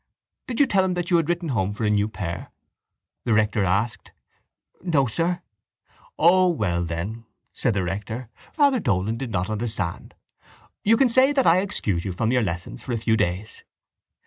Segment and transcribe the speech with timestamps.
[0.47, 2.47] —Did you tell him that you had written home for a new pair?
[3.23, 4.11] the rector asked.
[4.81, 5.43] —No, sir.
[6.17, 10.15] —O well then, said the rector, Father Dolan did not understand.
[10.83, 13.63] You can say that I excuse you from your lessons for a few days.